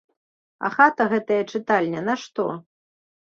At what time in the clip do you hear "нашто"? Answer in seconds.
2.09-2.49